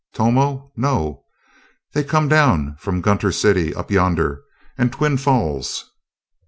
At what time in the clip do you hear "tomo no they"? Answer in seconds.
0.15-2.03